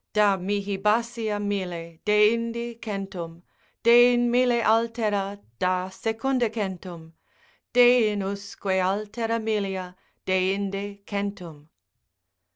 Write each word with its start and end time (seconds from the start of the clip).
Da 0.13 0.35
mihi 0.35 0.77
basia 0.77 1.39
mille, 1.39 1.99
deindi 2.05 2.79
centum, 2.83 3.43
Dein 3.83 4.31
mille 4.31 4.59
altera, 4.63 5.37
da 5.59 5.89
secunda 5.91 6.49
centum, 6.49 7.13
Dein 7.71 8.23
usque 8.23 8.79
altera 8.81 9.37
millia, 9.37 9.95
deinde 10.25 11.03
centum. 11.05 11.69